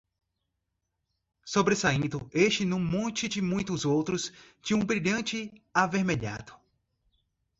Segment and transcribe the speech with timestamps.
[1.45, 6.55] sobressaindo este num monte de muitos outros, de um brilhante avermelhado